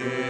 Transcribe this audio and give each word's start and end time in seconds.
주 0.00 0.29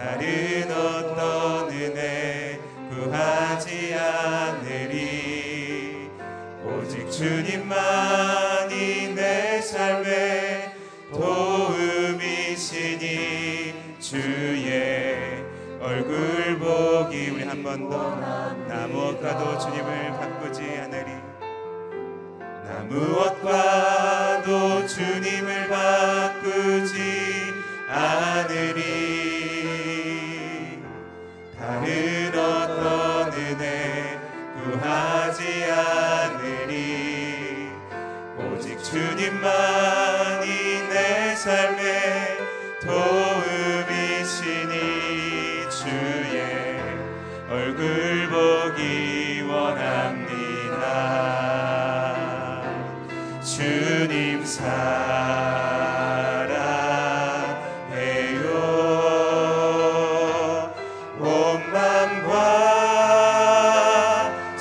다른 0.00 0.39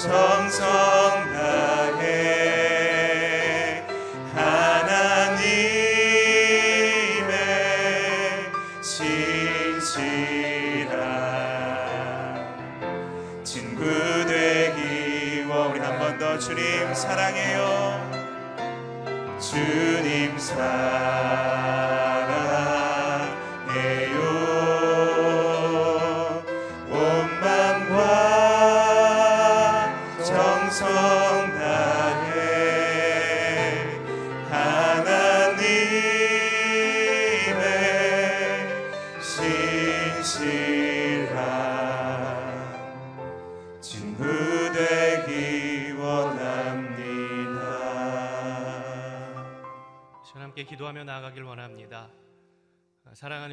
항상. 0.09 0.98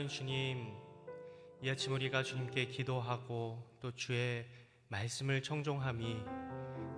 사랑하는 0.07 0.09
주님, 0.09 0.73
이 1.63 1.71
아침 1.71 1.93
우리가 1.93 2.23
주님께 2.23 2.67
기도하고 2.67 3.63
또 3.81 3.95
주의 3.95 4.47
말씀을 4.89 5.43
청종함이 5.43 6.17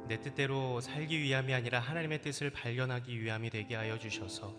내 0.06 0.20
뜻대로 0.20 0.81
살기 0.81 1.19
위함이 1.20 1.52
아니라 1.52 1.81
하나님의 1.81 2.22
뜻을 2.22 2.50
발견하기 2.50 3.20
위함이 3.20 3.50
되게 3.50 3.75
하여 3.75 3.99
주셔서 3.99 4.55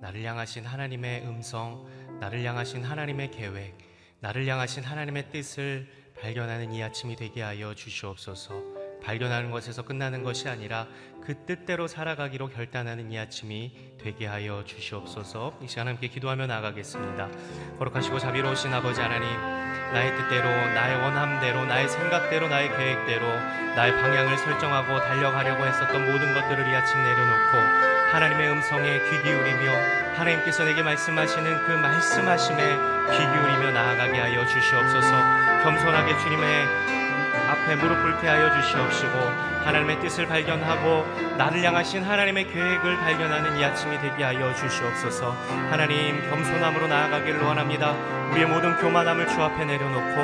나를 0.00 0.22
향하신 0.24 0.64
하나님의 0.64 1.26
음성, 1.26 1.86
나를 2.20 2.44
향하신 2.44 2.84
하나님의 2.84 3.30
계획, 3.30 3.76
나를 4.20 4.46
향하신 4.46 4.82
하나님의 4.82 5.30
뜻을 5.30 5.88
발견하는 6.20 6.72
이 6.72 6.82
아침이 6.82 7.16
되게 7.16 7.42
하여 7.42 7.74
주시옵소서. 7.74 8.79
발견하는 9.02 9.50
것에서 9.50 9.82
끝나는 9.82 10.22
것이 10.22 10.48
아니라 10.48 10.86
그 11.24 11.44
뜻대로 11.46 11.86
살아가기로 11.86 12.48
결단하는 12.48 13.10
이 13.10 13.18
아침이 13.18 13.72
되게 13.98 14.26
하여 14.26 14.64
주시옵소서. 14.64 15.58
이 15.62 15.68
시간 15.68 15.88
함께 15.88 16.08
기도하며 16.08 16.46
나아가겠습니다. 16.46 17.28
거룩하시고 17.78 18.18
자비로우신 18.18 18.72
아버지 18.72 19.00
하나님, 19.00 19.28
나의 19.92 20.16
뜻대로, 20.16 20.48
나의 20.48 21.00
원함대로, 21.00 21.64
나의 21.66 21.88
생각대로, 21.88 22.48
나의 22.48 22.68
계획대로, 22.68 23.26
나의 23.76 23.92
방향을 23.92 24.38
설정하고 24.38 24.98
달려가려고 25.00 25.64
했었던 25.64 26.12
모든 26.12 26.34
것들을 26.34 26.68
이 26.68 26.74
아침 26.74 27.02
내려놓고 27.02 27.90
하나님의 28.12 28.50
음성에 28.50 28.98
귀 29.10 29.22
기울이며 29.22 29.72
하나님께서 30.16 30.64
내게 30.64 30.82
말씀하시는 30.82 31.66
그 31.66 31.72
말씀하심에 31.72 32.62
귀 33.12 33.18
기울이며 33.18 33.70
나아가게 33.72 34.18
하여 34.18 34.46
주시옵소서. 34.46 35.10
겸손하게 35.62 36.18
주님의 36.18 36.99
앞에 37.70 37.76
무릎 37.76 38.02
꿇게 38.02 38.26
하여 38.26 38.50
주시옵시고 38.60 39.18
하나님의 39.64 40.00
뜻을 40.00 40.26
발견하고 40.26 41.36
나를 41.36 41.62
향하신 41.62 42.02
하나님의 42.02 42.48
계획을 42.48 42.96
발견하는 42.96 43.56
이 43.56 43.64
아침이 43.64 43.96
되게 44.00 44.24
하여 44.24 44.52
주시옵소서. 44.54 45.30
하나님 45.70 46.20
겸손함으로 46.28 46.88
나아가기를 46.88 47.40
원합니다. 47.40 47.92
우리의 48.32 48.46
모든 48.46 48.76
교만함을 48.76 49.28
주 49.28 49.40
앞에 49.40 49.64
내려놓고 49.64 50.20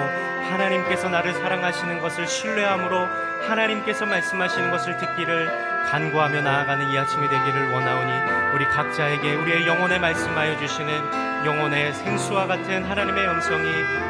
하나님께서 0.50 1.08
나를 1.08 1.34
사랑하시는 1.34 2.00
것을 2.00 2.26
신뢰함으로 2.26 3.06
하나님께서 3.48 4.06
말씀하시는 4.06 4.70
것을 4.72 4.96
듣기를 4.96 5.75
간구하며 5.90 6.42
나아가는 6.42 6.88
이 6.90 6.98
아침이 6.98 7.28
되기를 7.28 7.70
원하오니 7.72 8.54
우리 8.54 8.64
각자에게 8.66 9.34
우리의 9.36 9.66
영혼에 9.66 9.98
말씀하여 9.98 10.58
주시는 10.58 11.46
영혼의 11.46 11.92
생수와 11.94 12.46
같은 12.46 12.82
하나님의 12.84 13.28
음성이 13.28 13.64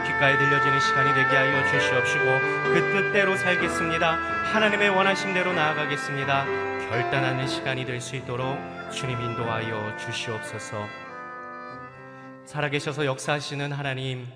귓가에 0.06 0.38
들려지는 0.38 0.80
시간이 0.80 1.14
되게 1.14 1.36
하여 1.36 1.64
주시옵시고 1.70 2.24
그 2.72 2.92
뜻대로 2.92 3.36
살겠습니다. 3.36 4.12
하나님의 4.52 4.88
원하심대로 4.90 5.52
나아가겠습니다. 5.52 6.44
결단하는 6.88 7.46
시간이 7.46 7.84
될 7.84 8.00
수 8.00 8.16
있도록 8.16 8.56
주님 8.90 9.20
인도하여 9.20 9.96
주시옵소서. 9.98 10.86
살아계셔서 12.46 13.04
역사하시는 13.06 13.72
하나님, 13.72 14.26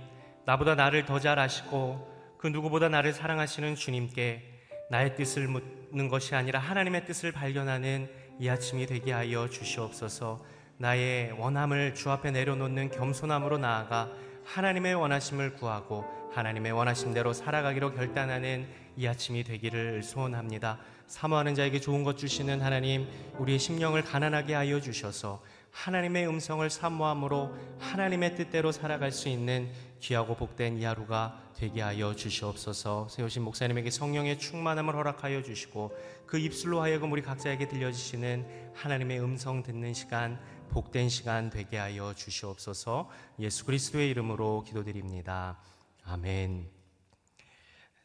나보다 0.44 0.74
나를 0.74 1.06
더 1.06 1.20
잘 1.20 1.38
아시고 1.38 2.06
그 2.38 2.48
누구보다 2.48 2.88
나를 2.88 3.12
사랑하시는 3.12 3.76
주님께 3.76 4.42
나의 4.90 5.14
뜻을 5.14 5.46
묻 5.46 5.62
는 5.92 6.08
것이 6.08 6.34
아니라 6.36 6.60
하나님의 6.60 7.04
뜻을 7.04 7.32
발견하는 7.32 8.08
이 8.38 8.48
아침이 8.48 8.86
되게 8.86 9.12
하여 9.12 9.48
주시옵소서. 9.48 10.40
나의 10.78 11.32
원함을 11.32 11.94
주 11.94 12.10
앞에 12.10 12.30
내려놓는 12.30 12.90
겸손함으로 12.90 13.58
나아가 13.58 14.10
하나님의 14.44 14.94
원하심을 14.94 15.54
구하고 15.54 16.04
하나님의 16.32 16.72
원하심대로 16.72 17.32
살아가기로 17.32 17.94
결단하는 17.94 18.68
이 18.96 19.06
아침이 19.06 19.42
되기를 19.42 20.02
소원합니다. 20.02 20.78
사모하는 21.08 21.56
자에게 21.56 21.80
좋은 21.80 22.04
것 22.04 22.16
주시는 22.16 22.60
하나님, 22.60 23.08
우리의 23.38 23.58
심령을 23.58 24.02
가난하게 24.02 24.54
하여 24.54 24.80
주셔서 24.80 25.42
하나님의 25.70 26.28
음성을 26.28 26.68
사모함으로 26.68 27.56
하나님의 27.78 28.36
뜻대로 28.36 28.72
살아갈 28.72 29.12
수 29.12 29.28
있는 29.28 29.70
귀하고 30.00 30.34
복된 30.34 30.78
이 30.78 30.84
하루가 30.84 31.40
되게 31.54 31.82
하여 31.82 32.14
주시옵소서. 32.14 33.08
세우신 33.08 33.42
목사님에게 33.42 33.90
성령의 33.90 34.38
충만함을 34.38 34.94
허락하여 34.94 35.42
주시고 35.42 35.96
그 36.26 36.38
입술로 36.38 36.80
하여금 36.80 37.12
우리 37.12 37.22
각자에게 37.22 37.68
들려주시는 37.68 38.72
하나님의 38.74 39.20
음성 39.20 39.62
듣는 39.62 39.92
시간 39.94 40.40
복된 40.70 41.08
시간 41.08 41.50
되게 41.50 41.76
하여 41.76 42.14
주시옵소서. 42.14 43.10
예수 43.40 43.64
그리스도의 43.66 44.08
이름으로 44.10 44.64
기도드립니다. 44.64 45.58
아멘. 46.04 46.68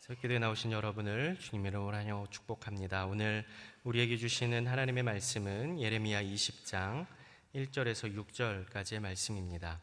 설기도에 0.02 0.38
나오신 0.38 0.72
여러분을 0.72 1.38
주님 1.40 1.66
이름으로 1.66 1.96
환영 1.96 2.28
축복합니다. 2.30 3.06
오늘 3.06 3.46
우리에게 3.84 4.18
주시는 4.18 4.68
하나님의 4.68 5.04
말씀은 5.04 5.80
예레미야 5.80 6.22
20장 6.24 7.08
1절에서 7.56 8.14
6절까지의 8.14 9.00
말씀입니다. 9.00 9.80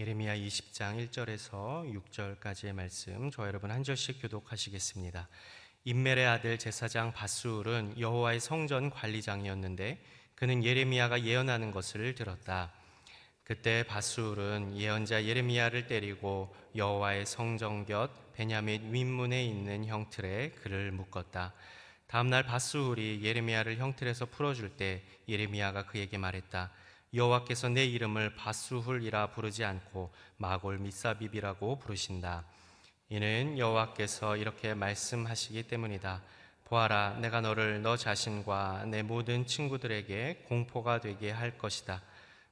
예레미야 0.00 0.36
20장 0.36 1.08
1절에서 1.08 1.88
6절까지의 1.94 2.72
말씀 2.72 3.30
저 3.30 3.46
여러분 3.46 3.70
한 3.70 3.84
절씩 3.84 4.20
교독하시겠습니다. 4.20 5.28
임멜의 5.84 6.26
아들 6.26 6.58
제사장 6.58 7.12
바수울은 7.12 8.00
여호와의 8.00 8.40
성전 8.40 8.90
관리장이었는데 8.90 10.02
그는 10.34 10.64
예레미야가 10.64 11.22
예언하는 11.22 11.70
것을 11.70 12.16
들었다. 12.16 12.72
그때 13.44 13.84
바수울은 13.86 14.76
예언자 14.76 15.24
예레미야를 15.24 15.86
때리고 15.86 16.52
여호와의 16.74 17.26
성전 17.26 17.86
곁 17.86 18.10
베냐민 18.32 18.92
윗문에 18.92 19.44
있는 19.44 19.84
형틀에 19.84 20.50
그를 20.50 20.90
묶었다. 20.90 21.54
다음 22.06 22.28
날 22.28 22.44
바수울이 22.44 23.20
예레미야를 23.24 23.78
형틀에서 23.78 24.26
풀어줄 24.26 24.76
때 24.76 25.02
예레미야가 25.28 25.86
그에게 25.86 26.18
말했다. 26.18 26.70
여호와께서 27.14 27.68
내 27.68 27.84
이름을 27.84 28.36
바수훌이라 28.36 29.28
부르지 29.28 29.64
않고 29.64 30.12
마골 30.36 30.78
미사비비라고 30.78 31.78
부르신다. 31.78 32.44
이는 33.08 33.58
여호와께서 33.58 34.36
이렇게 34.36 34.74
말씀하시기 34.74 35.64
때문이다. 35.64 36.22
보아라, 36.64 37.18
내가 37.20 37.40
너를 37.40 37.80
너 37.82 37.96
자신과 37.96 38.86
내 38.86 39.02
모든 39.02 39.46
친구들에게 39.46 40.44
공포가 40.48 41.00
되게 41.00 41.30
할 41.30 41.58
것이다. 41.58 42.02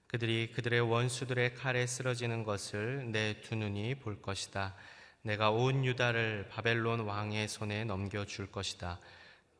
그들이 0.07 0.53
그들의 0.53 0.81
원수들의 0.81 1.55
칼에 1.57 1.87
쓰러지는 1.87 2.45
것을 2.45 3.11
내 3.11 3.41
두 3.41 3.57
눈이 3.57 3.97
볼 3.97 4.23
것이다. 4.23 4.75
내가 5.23 5.51
온 5.51 5.85
유다를 5.85 6.49
바벨론 6.51 7.01
왕의 7.01 7.49
손에 7.49 7.85
넘겨줄 7.85 8.53
것이다. 8.53 9.01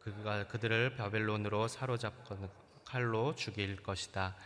그가 0.05 0.47
그들을 0.49 0.97
바벨론으로 0.97 1.67
사로잡고 1.67 2.37
칼로 2.85 3.35
죽일 3.35 3.77
것이다. 3.77 4.37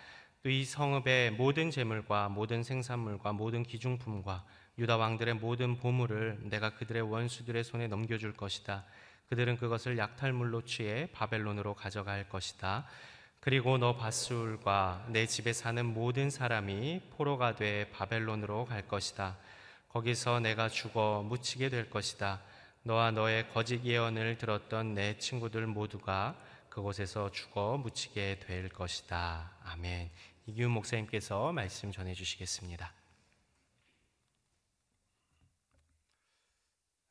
또 0.44 0.50
이 0.50 0.64
성읍의 0.64 1.32
모든 1.32 1.70
재물과 1.70 2.28
모든 2.28 2.62
생산물과 2.62 3.32
모든 3.32 3.64
기중품과 3.64 4.44
유다 4.78 4.96
왕들의 4.96 5.34
모든 5.34 5.76
보물을 5.76 6.38
내가 6.44 6.70
그들의 6.70 7.02
원수들의 7.02 7.64
손에 7.64 7.88
넘겨줄 7.88 8.34
것이다. 8.34 8.84
그들은 9.28 9.56
그것을 9.56 9.98
약탈물로 9.98 10.62
취해 10.62 11.08
바벨론으로 11.12 11.74
가져갈 11.74 12.28
것이다. 12.28 12.86
그리고 13.40 13.78
너 13.78 13.96
바술과 13.96 15.06
내 15.08 15.26
집에 15.26 15.52
사는 15.52 15.84
모든 15.84 16.30
사람이 16.30 17.02
포로가 17.10 17.56
돼 17.56 17.90
바벨론으로 17.90 18.64
갈 18.66 18.86
것이다. 18.86 19.36
거기서 19.88 20.38
내가 20.38 20.68
죽어 20.68 21.24
묻히게 21.24 21.68
될 21.68 21.90
것이다. 21.90 22.40
너와 22.88 23.10
너의 23.10 23.46
거짓 23.50 23.84
예언을 23.84 24.38
들었던 24.38 24.94
내 24.94 25.18
친구들 25.18 25.66
모두가 25.66 26.34
그곳에서 26.70 27.30
죽어 27.30 27.76
묻히게 27.76 28.38
될 28.38 28.70
것이다. 28.70 29.52
아멘. 29.62 30.10
이기훈 30.46 30.70
목사님께서 30.70 31.52
말씀 31.52 31.92
전해 31.92 32.14
주시겠습니다. 32.14 32.90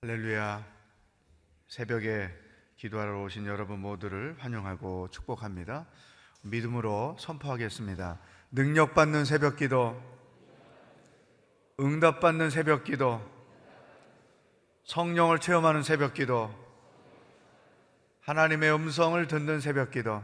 할렐루야. 0.01 0.65
새벽에 1.67 2.31
기도하러 2.77 3.21
오신 3.21 3.45
여러분 3.45 3.79
모두를 3.79 4.35
환영하고 4.39 5.09
축복합니다. 5.11 5.85
믿음으로 6.41 7.17
선포하겠습니다. 7.19 8.19
능력받는 8.49 9.25
새벽 9.25 9.57
기도, 9.57 10.01
응답받는 11.79 12.49
새벽 12.49 12.83
기도, 12.83 13.36
성령을 14.87 15.39
체험하는 15.39 15.83
새벽 15.83 16.13
기도, 16.13 16.49
하나님의 18.21 18.73
음성을 18.73 19.27
듣는 19.27 19.59
새벽 19.59 19.91
기도 19.91 20.23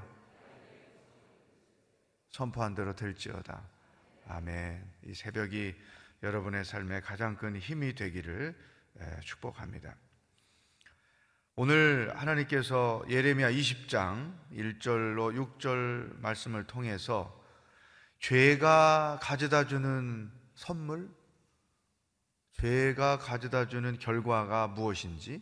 선포한 2.29 2.74
대로 2.74 2.96
될지어다. 2.96 3.62
아멘. 4.29 4.89
이 5.03 5.13
새벽이 5.13 5.75
여러분의 6.24 6.63
삶에 6.63 7.01
가장 7.01 7.36
큰 7.36 7.58
힘이 7.58 7.93
되기를 7.93 8.58
축복합니다. 9.25 9.98
오늘 11.55 12.13
하나님께서 12.15 13.03
예레미야 13.10 13.51
20장 13.51 14.34
1절로 14.53 15.60
6절 15.60 16.22
말씀을 16.22 16.63
통해서 16.63 17.38
죄가 18.22 19.20
가져다 19.22 19.67
주는 19.67 20.32
선물, 20.55 21.10
죄가 22.63 23.17
가져다 23.17 23.67
주는 23.67 24.00
결과가 24.00 24.67
무엇인지 24.70 25.41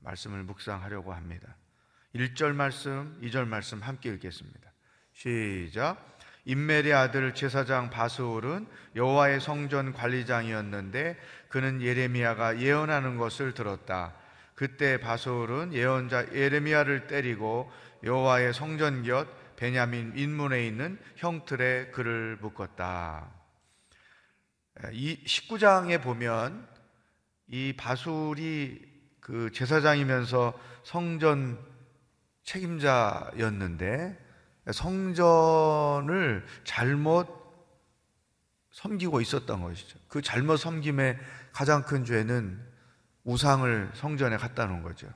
말씀을 0.00 0.42
묵상하려고 0.44 1.12
합니다. 1.12 1.54
1절 2.14 2.54
말씀, 2.54 3.20
2절 3.20 3.46
말씀 3.46 3.82
함께 3.82 4.08
읽겠습니다. 4.14 4.72
시작. 5.12 6.18
인멜의 6.46 6.94
아들 6.94 7.34
제사장 7.34 7.90
바스올은 7.90 8.66
여호와의 8.96 9.42
성전 9.42 9.92
관리장이었는데 9.92 11.18
그는 11.50 11.82
예레미야가 11.82 12.60
예언하는 12.60 13.18
것을 13.18 13.52
들었다. 13.52 14.14
그때 14.54 14.98
바스올은 14.98 15.74
예언자 15.74 16.32
예레미야를 16.32 17.06
때리고 17.06 17.70
여호와의 18.02 18.54
성전 18.54 19.02
곁 19.02 19.28
베냐민 19.56 20.14
인문에 20.16 20.66
있는 20.66 20.98
형틀에 21.16 21.88
그를 21.88 22.38
묶었다. 22.40 23.37
이 24.92 25.18
19장에 25.24 26.02
보면 26.02 26.66
이 27.48 27.74
바술이 27.76 28.86
그 29.20 29.50
제사장이면서 29.52 30.58
성전 30.84 31.58
책임자였는데 32.44 34.26
성전을 34.72 36.46
잘못 36.64 37.38
섬기고 38.70 39.20
있었던 39.20 39.62
것이죠. 39.62 39.98
그 40.08 40.22
잘못 40.22 40.56
섬김의 40.56 41.18
가장 41.52 41.82
큰 41.82 42.04
죄는 42.04 42.64
우상을 43.24 43.90
성전에 43.94 44.36
갖다 44.36 44.66
놓은 44.66 44.82
거죠. 44.82 45.08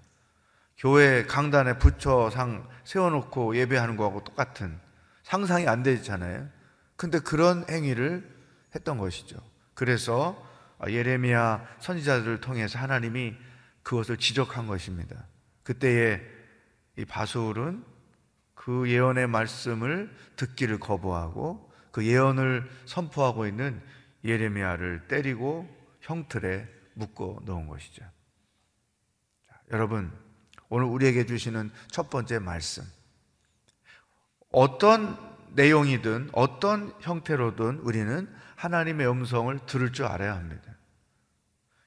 교회 0.77 1.25
강단에 1.25 1.79
부처상 1.79 2.69
세워놓고 2.85 3.57
예배하는 3.57 3.97
거하고 3.97 4.25
똑같은 4.25 4.81
상상이 5.23 5.69
안 5.69 5.83
되잖아요. 5.83 6.49
근데 6.97 7.21
그런 7.21 7.65
행위를 7.71 8.29
했던 8.75 8.99
것이죠. 8.99 9.52
그래서 9.75 10.51
예레미야 10.87 11.77
선지자들을 11.81 12.41
통해서 12.41 12.79
하나님이 12.79 13.35
그것을 13.83 14.17
지적한 14.17 14.67
것입니다. 14.67 15.27
그때에 15.63 16.21
이 16.97 17.05
바술은 17.05 17.85
그 18.55 18.89
예언의 18.89 19.27
말씀을 19.27 20.15
듣기를 20.37 20.79
거부하고 20.79 21.73
그 21.91 22.05
예언을 22.05 22.69
선포하고 22.87 23.47
있는 23.47 23.83
예레미야를 24.25 25.09
때리고 25.09 25.69
형틀에 26.01 26.69
묶어 26.95 27.41
놓은 27.45 27.67
것이죠. 27.67 28.05
자, 29.49 29.61
여러분, 29.73 30.13
오늘 30.69 30.87
우리에게 30.87 31.27
주시는 31.27 31.71
첫 31.89 32.09
번째 32.11 32.39
말씀. 32.39 32.85
어떤 34.51 35.19
내용이든 35.55 36.31
어떤 36.33 36.95
형태로든 37.01 37.79
우리는 37.79 38.33
하나님의 38.63 39.11
음성을 39.11 39.59
들을 39.67 39.93
줄 39.93 40.07
알아야 40.07 40.37
합니다. 40.37 40.73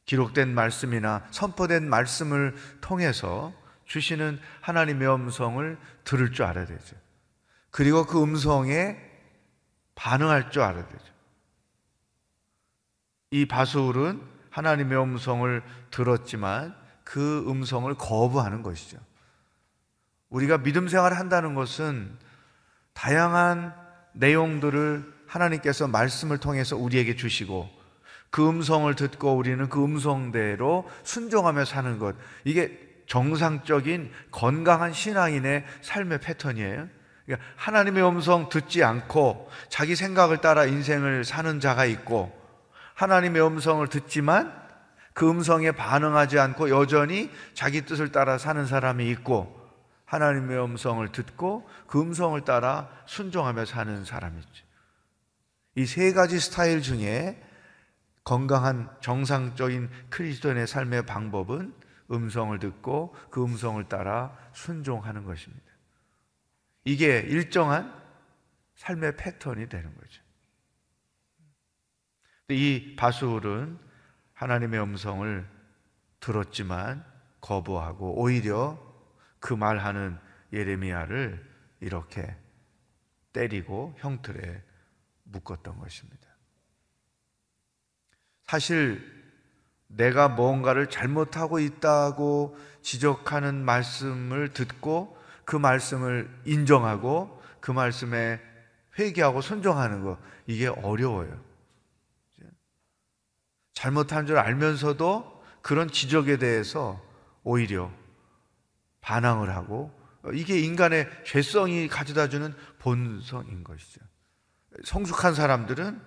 기록된 0.04 0.54
말씀이나 0.54 1.26
선포된 1.32 1.90
말씀을 1.90 2.54
통해서 2.82 3.54
주시는 3.86 4.40
하나님의 4.60 5.08
음성을 5.08 5.78
들을 6.04 6.32
줄 6.34 6.44
알아야 6.44 6.66
되죠. 6.66 6.98
그리고 7.72 8.06
그 8.06 8.22
음성에 8.22 8.98
반응할 9.96 10.52
줄 10.52 10.64
알아야 10.64 10.86
되죠. 10.86 11.14
이 13.32 13.46
바술은 13.46 14.22
하나님의 14.50 15.02
음성을 15.02 15.64
들었지만 15.92 16.76
그 17.06 17.50
음성을 17.50 17.94
거부하는 17.96 18.64
것이죠. 18.64 18.98
우리가 20.28 20.58
믿음 20.58 20.90
생활을 20.90 21.18
한다는 21.18 21.56
것은 21.56 22.18
다양한 22.92 23.74
내용들을 24.12 25.15
하나님께서 25.28 25.88
말씀을 25.88 26.38
통해서 26.38 26.76
우리에게 26.76 27.16
주시고 27.16 27.70
그 28.30 28.50
음성을 28.50 28.94
듣고 28.96 29.36
우리는 29.36 29.70
그 29.70 29.84
음성대로 29.84 30.90
순종하며 31.04 31.66
사는 31.66 32.00
것. 32.00 32.16
이게 32.44 32.86
정상적인 33.08 34.12
건강한 34.32 34.92
신앙인의 34.92 35.64
삶의 35.82 36.20
패턴이에요. 36.20 36.88
그러니까 37.26 37.48
하나님의 37.56 38.08
음성 38.08 38.50
듣지 38.50 38.84
않고 38.84 39.50
자기 39.70 39.96
생각을 39.96 40.38
따라 40.38 40.66
인생을 40.66 41.24
사는 41.24 41.60
자가 41.60 41.86
있고 41.86 42.32
하나님의 42.96 43.46
음성을 43.46 43.88
듣지만 43.88 44.54
그 45.14 45.30
음성에 45.30 45.72
반응하지 45.72 46.38
않고 46.38 46.70
여전히 46.70 47.32
자기 47.54 47.86
뜻을 47.86 48.12
따라 48.12 48.38
사는 48.38 48.66
사람이 48.66 49.10
있고 49.12 49.66
하나님의 50.06 50.62
음성을 50.62 51.08
듣고 51.12 51.68
그 51.88 52.02
음성을 52.02 52.40
따라 52.42 52.90
순종하며 53.06 53.66
사는 53.66 54.04
사람이 54.04 54.38
있죠. 54.40 54.65
이 55.76 55.86
세 55.86 56.14
가지 56.14 56.40
스타일 56.40 56.82
중에 56.82 57.42
건강한 58.24 58.90
정상적인 59.02 59.90
크리스도인의 60.10 60.68
삶의 60.68 61.06
방법은 61.06 61.74
음성을 62.12 62.58
듣고 62.60 63.16
그 63.30 63.44
음성을 63.44 63.84
따라 63.90 64.38
순종하는 64.54 65.26
것입니다. 65.26 65.66
이게 66.86 67.20
일정한 67.20 67.94
삶의 68.76 69.18
패턴이 69.18 69.70
되는 69.70 69.94
거죠. 69.96 70.22
이 72.50 72.96
바술은 72.96 73.80
하나님의 74.34 74.82
음성을 74.82 75.48
들었지만 76.20 77.04
거부하고 77.42 78.20
오히려 78.22 78.80
그 79.40 79.54
말하는 79.54 80.18
예레미야를 80.54 81.44
이렇게 81.80 82.36
때리고 83.34 83.96
형틀에 83.98 84.64
묶었던 85.26 85.80
것입니다. 85.80 86.28
사실 88.44 89.14
내가 89.88 90.28
뭔가를 90.28 90.90
잘못하고 90.90 91.60
있다고 91.60 92.58
지적하는 92.82 93.64
말씀을 93.64 94.54
듣고 94.54 95.18
그 95.46 95.56
말씀을 95.56 96.30
인정하고 96.46 97.42
그 97.60 97.72
말씀에 97.72 98.40
회개하고 98.98 99.42
순종하는 99.42 100.04
것 100.04 100.18
이게 100.48 100.68
어려워요. 100.68 101.44
잘못한 103.74 104.26
줄 104.26 104.38
알면서도 104.38 105.44
그런 105.62 105.90
지적에 105.90 106.38
대해서 106.38 107.02
오히려 107.44 107.92
반항을 109.02 109.56
하고 109.56 109.92
이게 110.34 110.60
인간의 110.60 111.10
죄성이 111.26 111.88
가져다 111.88 112.30
주는 112.30 112.54
본성인 112.80 113.64
것이죠. 113.64 114.02
성숙한 114.84 115.34
사람들은 115.34 116.02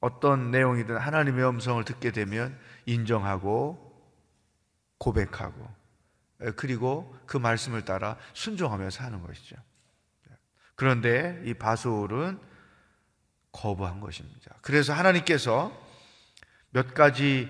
어떤 0.00 0.50
내용이든 0.50 0.96
하나님의 0.96 1.48
음성을 1.48 1.82
듣게 1.84 2.10
되면 2.10 2.58
인정하고 2.86 3.90
고백하고 4.98 5.68
그리고 6.56 7.16
그 7.26 7.36
말씀을 7.36 7.84
따라 7.84 8.16
순종하며 8.34 8.90
사는 8.90 9.22
것이죠. 9.22 9.56
그런데 10.74 11.40
이 11.44 11.54
바솔은 11.54 12.40
거부한 13.52 14.00
것입니다. 14.00 14.56
그래서 14.60 14.92
하나님께서 14.92 15.72
몇 16.70 16.94
가지 16.94 17.48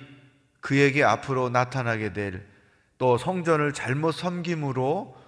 그에게 0.61 1.05
앞으로 1.05 1.49
나타나게 1.49 2.13
될 2.13 2.53
또 3.03 3.19
성전을 3.19 3.73
잘못 3.73 4.13
섬김으로 4.13 5.21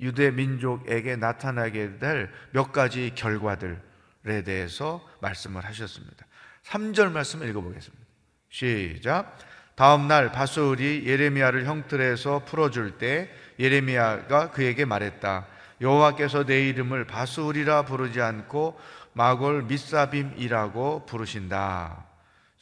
유대 0.00 0.30
민족에게 0.30 1.16
나타나게 1.16 1.98
될 1.98 2.32
몇 2.52 2.72
가지 2.72 3.12
결과들 3.14 3.82
에 4.26 4.42
대해서 4.42 5.06
말씀을 5.20 5.64
하셨습니다. 5.64 6.26
3절 6.64 7.12
말씀을 7.12 7.48
읽어보겠습니다. 7.48 8.04
시작. 8.50 9.38
다음 9.74 10.08
날 10.08 10.32
바솔이 10.32 11.04
예레미야를 11.06 11.64
형틀에서 11.64 12.44
풀어줄 12.44 12.98
때 12.98 13.30
예레미야가 13.58 14.50
그에게 14.50 14.84
말했다. 14.84 15.46
여호와께서 15.80 16.44
내 16.44 16.68
이름을 16.68 17.06
바솔이라 17.06 17.82
부르지 17.82 18.20
않고 18.20 18.78
마골 19.12 19.64
미사빔이라고 19.64 21.06
부르신다. 21.06 22.06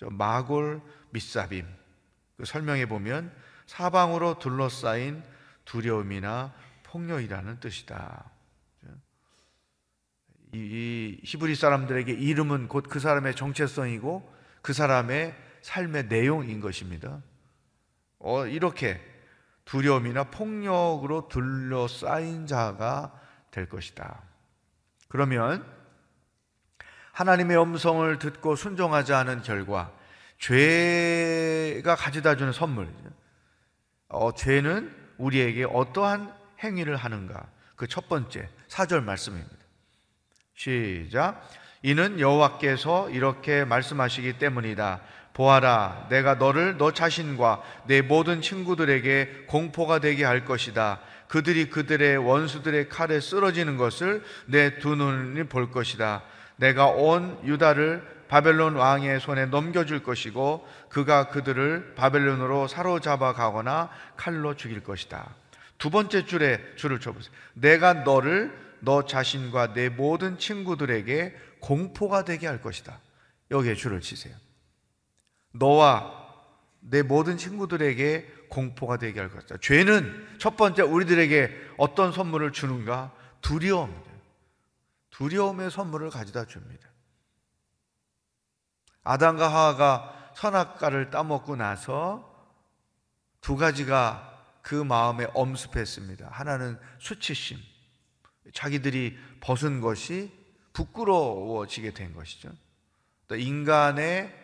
마골 0.03 0.83
미사빔 1.11 1.67
그 2.37 2.45
설명해 2.45 2.87
보면 2.87 3.33
사방으로 3.67 4.39
둘러싸인 4.39 5.23
두려움이나 5.65 6.53
폭력이라는 6.85 7.61
뜻이다. 7.61 8.31
이 10.57 11.21
히브리 11.25 11.55
사람들에게 11.55 12.13
이름은 12.13 12.69
곧 12.69 12.89
그 12.89 12.99
사람의 13.01 13.35
정체성이고 13.35 14.35
그 14.63 14.73
사람의 14.73 15.35
삶의 15.63 16.07
내용인 16.07 16.61
것입니다. 16.61 17.23
어, 18.19 18.47
이렇게 18.47 19.01
두려움이나 19.65 20.25
폭력으로 20.25 21.29
둘러싸인 21.29 22.47
자가 22.47 23.13
될 23.51 23.69
것이다. 23.69 24.23
그러면 25.09 25.65
하나님의 27.13 27.61
음성을 27.61 28.19
듣고 28.19 28.57
순종하지 28.57 29.13
않은 29.13 29.43
결과 29.43 29.93
죄가 30.39 31.97
가져다 31.97 32.37
주는 32.37 32.53
선물. 32.53 32.89
어, 34.09 34.33
죄는 34.35 34.95
우리에게 35.19 35.65
어떠한 35.65 36.33
행위를 36.63 36.97
하는가? 36.97 37.49
그 37.77 37.87
첫 37.87 38.09
번째 38.09 38.49
사절 38.69 39.03
말씀입니다. 39.03 39.66
시작. 40.57 41.41
이는 41.83 42.19
여호와께서 42.19 43.11
이렇게 43.11 43.65
말씀하시기 43.65 44.39
때문이다. 44.39 45.01
보아라, 45.35 46.07
내가 46.09 46.37
너를 46.37 46.79
너 46.79 46.93
자신과 46.93 47.63
내 47.87 48.01
모든 48.01 48.41
친구들에게 48.41 49.45
공포가 49.47 49.99
되게 49.99 50.25
할 50.25 50.47
것이다. 50.47 50.99
그들이 51.29 51.69
그들의 51.69 52.17
원수들의 52.17 52.89
칼에 52.89 53.21
쓰러지는 53.21 53.77
것을 53.77 54.25
내 54.47 54.79
두 54.79 54.97
눈이 54.97 55.45
볼 55.45 55.71
것이다. 55.71 56.23
내가 56.57 56.87
온 56.87 57.39
유다를 57.45 58.17
바벨론 58.29 58.77
왕의 58.77 59.21
손에 59.21 59.47
넘겨줄 59.47 60.03
것이고 60.03 60.67
그가 60.89 61.29
그들을 61.29 61.95
바벨론으로 61.97 62.67
사로잡아 62.67 63.35
가거나 63.35 63.91
칼로 64.17 64.55
죽일 64.55 64.83
것이다. 64.83 65.29
두 65.79 65.91
번째 65.91 66.25
줄에 66.25 66.61
줄을 66.77 66.99
쳐보세요. 66.99 67.33
내가 67.53 67.93
너를 67.93 68.66
너 68.81 69.05
자신과 69.05 69.73
내 69.75 69.89
모든 69.89 70.39
친구들에게 70.39 71.35
공포가 71.61 72.25
되게 72.25 72.47
할 72.47 72.61
것이다. 72.61 73.01
여기에 73.51 73.75
줄을 73.75 74.01
치세요. 74.01 74.37
너와 75.53 76.27
내 76.81 77.03
모든 77.03 77.37
친구들에게 77.37 78.47
공포가 78.49 78.97
되게 78.97 79.21
할 79.21 79.31
것이다. 79.31 79.57
죄는 79.61 80.37
첫 80.39 80.57
번째 80.57 80.83
우리들에게 80.83 81.51
어떤 81.79 82.13
선물을 82.13 82.53
주는가? 82.53 83.13
두려움. 83.41 84.05
두려움의 85.11 85.71
선물을 85.71 86.11
가져다 86.11 86.45
줍니다. 86.45 86.89
아담과 89.03 89.49
하와가 89.49 90.33
선악과를 90.35 91.11
따먹고 91.11 91.57
나서 91.57 92.35
두 93.41 93.57
가지가 93.57 94.37
그 94.63 94.75
마음에 94.75 95.27
엄습했습니다. 95.33 96.29
하나는 96.31 96.79
수치심. 96.99 97.59
자기들이 98.57 99.19
벗은 99.41 99.83
것이 99.83 100.33
부끄러워지게 100.73 101.93
된 101.93 102.15
것이죠. 102.15 102.51
또 103.29 103.37
인간의 103.37 104.35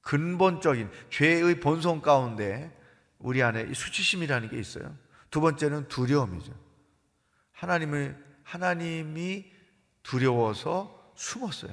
근본적인 0.00 0.90
죄의 1.10 1.60
본성 1.60 2.00
가운데 2.00 2.76
우리 3.18 3.44
안에 3.44 3.72
수치심이라는 3.72 4.50
게 4.50 4.58
있어요. 4.58 4.92
두 5.30 5.40
번째는 5.40 5.86
두려움이죠. 5.86 6.52
하나님을 7.52 8.24
하나님이 8.42 9.52
두려워서 10.02 11.12
숨었어요. 11.14 11.72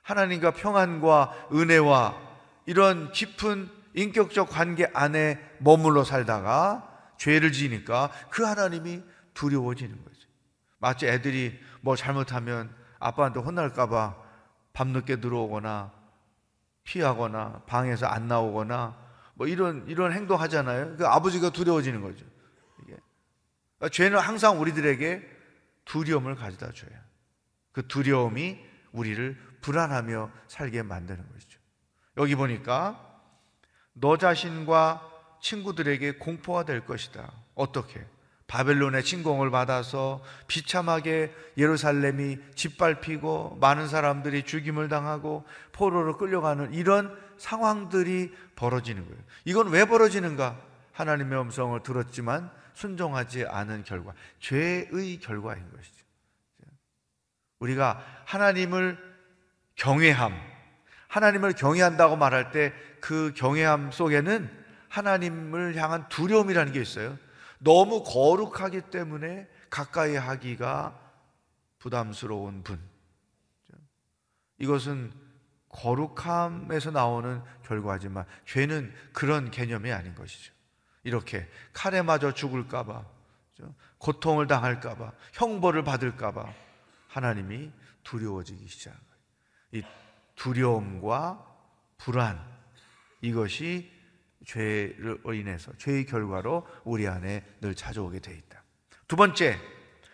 하나님과 0.00 0.52
평안과 0.52 1.48
은혜와 1.52 2.16
이런 2.64 3.12
깊은 3.12 3.68
인격적 3.92 4.48
관계 4.48 4.90
안에 4.94 5.38
머물러 5.58 6.04
살다가 6.04 7.14
죄를 7.18 7.52
지니까 7.52 8.10
그 8.30 8.44
하나님이 8.44 9.02
두려워지는 9.36 10.02
거죠. 10.02 10.28
마치 10.78 11.06
애들이 11.06 11.58
뭐 11.82 11.94
잘못하면 11.94 12.74
아빠한테 12.98 13.40
혼날까봐 13.40 14.16
밤늦게 14.72 15.20
들어오거나 15.20 15.92
피하거나 16.84 17.62
방에서 17.66 18.06
안 18.06 18.28
나오거나 18.28 18.96
뭐 19.34 19.46
이런 19.46 19.86
이런 19.86 20.12
행동 20.12 20.40
하잖아요. 20.40 20.96
그 20.96 21.06
아버지가 21.06 21.50
두려워지는 21.50 22.00
거죠. 22.00 22.24
이게 22.82 22.96
그러니까 23.78 23.94
죄는 23.94 24.18
항상 24.18 24.60
우리들에게 24.60 25.36
두려움을 25.84 26.34
가져다 26.34 26.72
줘요. 26.72 26.98
그 27.72 27.86
두려움이 27.86 28.58
우리를 28.92 29.36
불안하며 29.60 30.30
살게 30.48 30.82
만드는 30.82 31.32
것이죠. 31.32 31.60
여기 32.16 32.34
보니까 32.34 33.02
너 33.92 34.16
자신과 34.16 35.10
친구들에게 35.42 36.12
공포가 36.12 36.64
될 36.64 36.86
것이다. 36.86 37.30
어떻게? 37.54 38.06
바벨론의 38.46 39.02
침공을 39.02 39.50
받아서 39.50 40.22
비참하게 40.46 41.34
예루살렘이 41.56 42.38
짓밟히고 42.54 43.58
많은 43.60 43.88
사람들이 43.88 44.44
죽임을 44.44 44.88
당하고 44.88 45.44
포로로 45.72 46.16
끌려가는 46.16 46.72
이런 46.72 47.16
상황들이 47.38 48.32
벌어지는 48.54 49.04
거예요. 49.06 49.20
이건 49.44 49.68
왜 49.70 49.84
벌어지는가? 49.84 50.60
하나님의 50.92 51.40
음성을 51.40 51.78
들었지만 51.82 52.50
순종하지 52.74 53.46
않은 53.46 53.84
결과, 53.84 54.12
죄의 54.40 55.18
결과인 55.20 55.70
것이죠. 55.70 55.96
우리가 57.58 58.02
하나님을 58.24 58.98
경외함, 59.74 60.32
하나님을 61.08 61.52
경외한다고 61.52 62.16
말할 62.16 62.52
때 62.52 62.72
그 63.06 63.32
경외함 63.36 63.92
속에는 63.92 64.50
하나님을 64.88 65.76
향한 65.76 66.08
두려움이라는 66.08 66.72
게 66.72 66.80
있어요. 66.80 67.16
너무 67.58 68.02
거룩하기 68.04 68.90
때문에 68.90 69.48
가까이 69.70 70.16
하기가 70.16 70.98
부담스러운 71.78 72.62
분. 72.62 72.80
이것은 74.58 75.12
거룩함에서 75.68 76.90
나오는 76.90 77.42
결과지만 77.64 78.24
죄는 78.46 78.94
그런 79.12 79.50
개념이 79.50 79.92
아닌 79.92 80.14
것이죠. 80.14 80.52
이렇게 81.04 81.48
칼에 81.72 82.02
맞아 82.02 82.32
죽을까봐, 82.32 83.04
고통을 83.98 84.46
당할까봐, 84.46 85.12
형벌을 85.34 85.84
받을까봐 85.84 86.52
하나님이 87.08 87.70
두려워지기 88.02 88.66
시작한 88.66 89.00
거예요. 89.00 89.84
이 89.84 89.88
두려움과 90.34 91.46
불안, 91.98 92.42
이것이 93.20 93.92
죄로 94.46 95.34
인해서, 95.34 95.72
죄의 95.76 96.06
결과로 96.06 96.66
우리 96.84 97.06
안에 97.06 97.44
늘 97.60 97.74
찾아오게 97.74 98.20
돼 98.20 98.32
있다. 98.32 98.62
두 99.08 99.16
번째, 99.16 99.58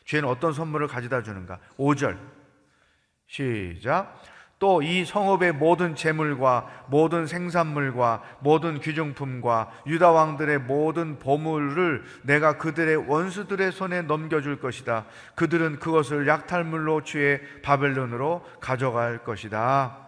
죄는 0.07 0.29
어떤 0.29 0.53
선물을 0.53 0.89
가져다 0.89 1.23
주는가? 1.23 1.61
5절. 1.77 2.19
시작. 3.27 4.23
또 4.59 4.81
이 4.81 5.05
성읍의 5.05 5.55
모든 5.55 5.97
재물과 5.97 6.85
모든 6.87 7.27
생산물과 7.27 8.39
모든 8.39 8.79
귀중품과 8.81 9.83
유다 9.89 10.13
왕들의 10.13 10.61
모든 10.61 11.19
보물을 11.19 12.05
내가 12.23 12.59
그들의 12.59 13.09
원수들의 13.09 13.73
손에 13.73 14.03
넘겨 14.03 14.41
줄 14.41 14.61
것이다. 14.61 15.07
그들은 15.35 15.81
그것을 15.81 16.29
약탈물로 16.29 17.03
취해 17.03 17.41
바벨론으로 17.63 18.47
가져갈 18.61 19.25
것이다. 19.25 19.99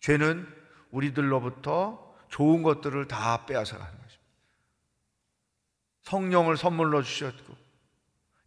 죄는 0.00 0.44
우리들로부터 0.90 2.07
좋은 2.28 2.62
것들을 2.62 3.08
다 3.08 3.46
빼앗아 3.46 3.78
가는 3.78 3.92
것입니다. 3.92 4.22
성령을 6.02 6.56
선물로 6.56 7.02
주셨고, 7.02 7.56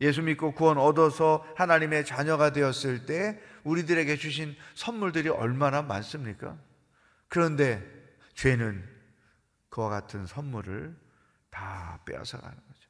예수 0.01 0.21
믿고 0.23 0.53
구원 0.53 0.77
얻어서 0.77 1.45
하나님의 1.55 2.05
자녀가 2.05 2.51
되었을 2.51 3.05
때 3.05 3.39
우리들에게 3.63 4.15
주신 4.17 4.55
선물들이 4.73 5.29
얼마나 5.29 5.81
많습니까? 5.83 6.57
그런데 7.27 7.83
죄는 8.33 8.83
그와 9.69 9.89
같은 9.89 10.25
선물을 10.25 10.97
다 11.51 11.99
빼앗아 12.05 12.39
가는 12.39 12.55
거죠. 12.55 12.89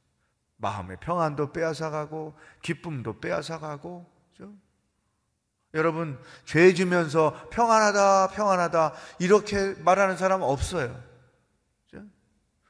마음의 0.56 0.98
평안도 1.00 1.52
빼앗아 1.52 1.90
가고, 1.90 2.36
기쁨도 2.62 3.20
빼앗아 3.20 3.58
가고, 3.58 4.10
그렇죠? 4.34 4.54
여러분, 5.74 6.18
죄 6.44 6.74
지면서 6.74 7.48
평안하다, 7.50 8.28
평안하다, 8.28 8.92
이렇게 9.20 9.74
말하는 9.82 10.16
사람 10.16 10.42
없어요. 10.42 10.94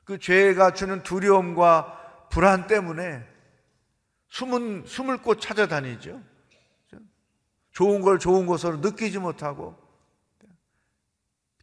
그 0.05 0.19
죄가 0.19 0.73
주는 0.73 1.03
두려움과 1.03 2.29
불안 2.31 2.67
때문에 2.67 3.27
숨은, 4.29 4.85
숨을 4.87 5.19
곳 5.19 5.41
찾아다니죠. 5.41 6.21
좋은 7.73 8.03
걸 8.03 8.19
좋은 8.19 8.47
것으로 8.47 8.79
느끼지 8.79 9.19
못하고, 9.19 9.77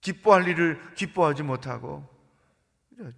기뻐할 0.01 0.47
일을 0.47 0.93
기뻐하지 0.95 1.43
못하고, 1.43 2.07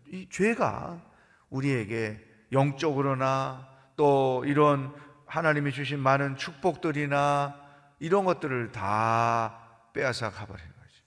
이 0.07 0.27
죄가 0.29 1.01
우리에게 1.49 2.19
영적으로나 2.51 3.67
또 3.95 4.43
이런 4.45 4.93
하나님이 5.25 5.71
주신 5.71 5.99
많은 5.99 6.37
축복들이나 6.37 7.60
이런 8.01 8.25
것들을 8.25 8.71
다 8.71 9.91
빼앗아 9.93 10.31
가버리는 10.31 10.69
거죠. 10.75 11.03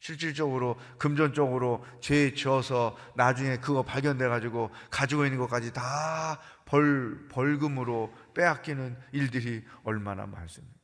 실질적으로 0.00 0.76
금전적으로 0.98 1.86
죄에 2.00 2.34
지어서 2.34 2.98
나중에 3.14 3.58
그거 3.58 3.84
발견돼 3.84 4.26
가지고 4.26 4.72
가지고 4.90 5.24
있는 5.24 5.38
것까지 5.38 5.72
다 5.72 6.40
벌, 6.64 7.28
벌금으로 7.28 8.12
빼앗기는 8.34 9.00
일들이 9.12 9.64
얼마나 9.84 10.26
많습니까? 10.26 10.80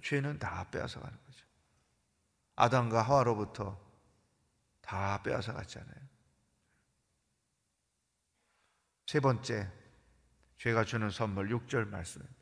죄는 0.00 0.38
다 0.38 0.70
빼앗아 0.70 1.00
가는 1.00 1.18
거죠. 1.26 1.46
아담과 2.54 3.02
하와로부터 3.02 3.76
다 4.80 5.20
빼앗아 5.24 5.52
갔잖아요. 5.52 6.10
세 9.08 9.18
번째, 9.18 9.79
죄가 10.60 10.84
주는 10.84 11.08
선물 11.08 11.48
6절 11.48 11.88
말씀입니다. 11.88 12.36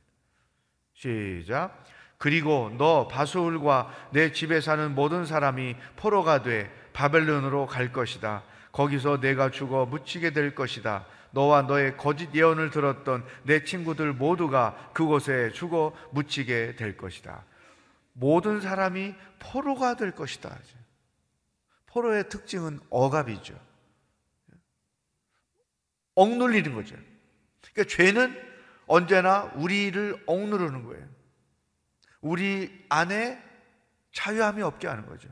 시작. 0.92 1.84
그리고 2.18 2.74
너 2.76 3.06
바수울과 3.06 4.08
내 4.12 4.32
집에 4.32 4.60
사는 4.60 4.92
모든 4.92 5.24
사람이 5.24 5.76
포로가 5.94 6.42
돼 6.42 6.68
바벨론으로 6.92 7.66
갈 7.66 7.92
것이다. 7.92 8.42
거기서 8.72 9.20
내가 9.20 9.52
죽어 9.52 9.86
묻히게 9.86 10.30
될 10.30 10.56
것이다. 10.56 11.06
너와 11.30 11.62
너의 11.62 11.96
거짓 11.96 12.34
예언을 12.34 12.70
들었던 12.70 13.24
내 13.44 13.62
친구들 13.62 14.12
모두가 14.14 14.90
그곳에 14.92 15.52
죽어 15.52 15.94
묻히게 16.10 16.74
될 16.74 16.96
것이다. 16.96 17.44
모든 18.14 18.60
사람이 18.60 19.14
포로가 19.38 19.94
될 19.94 20.10
것이다. 20.10 20.58
포로의 21.86 22.28
특징은 22.28 22.80
억압이죠. 22.90 23.54
억눌리는 26.16 26.74
거죠. 26.74 26.96
그러니까 27.78 27.84
죄는 27.84 28.48
언제나 28.86 29.44
우리를 29.54 30.24
억누르는 30.26 30.82
거예요. 30.82 31.08
우리 32.20 32.84
안에 32.88 33.40
자유함이 34.12 34.62
없게 34.62 34.88
하는 34.88 35.06
거죠. 35.06 35.28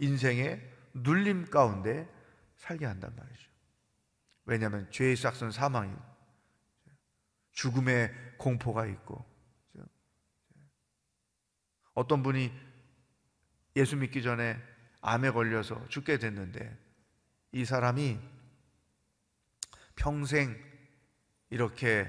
인생의 0.00 0.60
눌림 0.94 1.50
가운데 1.50 2.08
살게 2.56 2.84
한단 2.84 3.14
말이죠. 3.14 3.48
왜냐하면 4.44 4.90
죄의 4.90 5.14
싹은 5.14 5.52
사망이 5.52 5.94
죽음의 7.52 8.12
공포가 8.38 8.86
있고 8.86 9.24
어떤 11.94 12.24
분이 12.24 12.52
예수 13.76 13.96
믿기 13.96 14.22
전에 14.22 14.60
암에 15.00 15.30
걸려서 15.30 15.86
죽게 15.88 16.18
됐는데 16.18 16.76
이 17.52 17.64
사람이 17.64 18.18
평생 19.94 20.71
이렇게 21.52 22.08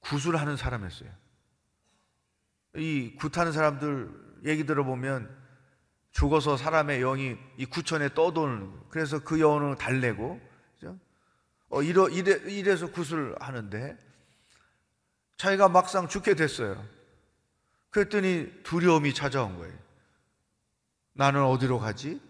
구술하는 0.00 0.56
사람이었어요. 0.56 1.10
이 2.76 3.16
굿하는 3.18 3.50
사람들 3.50 4.42
얘기 4.44 4.64
들어보면 4.64 5.36
죽어서 6.12 6.56
사람의 6.56 7.00
영이 7.00 7.36
이 7.56 7.66
구천에 7.66 8.14
떠도는 8.14 8.88
그래서 8.90 9.18
그 9.20 9.40
영혼을 9.40 9.76
달래고 9.76 10.50
어, 11.70 11.82
이러, 11.82 12.08
이래, 12.08 12.32
이래서 12.50 12.90
구슬 12.90 13.34
하는데 13.40 13.96
자기가 15.36 15.68
막상 15.68 16.08
죽게 16.08 16.34
됐어요. 16.34 16.84
그랬더니 17.90 18.52
두려움이 18.64 19.14
찾아온 19.14 19.56
거예요. 19.56 19.72
나는 21.12 21.42
어디로 21.44 21.78
가지? 21.78 22.20